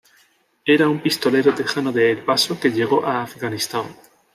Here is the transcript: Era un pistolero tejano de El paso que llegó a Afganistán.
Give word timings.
Era 0.65 0.89
un 0.89 0.99
pistolero 0.99 1.53
tejano 1.53 1.91
de 1.91 2.09
El 2.09 2.23
paso 2.25 2.59
que 2.59 2.71
llegó 2.71 3.05
a 3.05 3.21
Afganistán. 3.21 3.83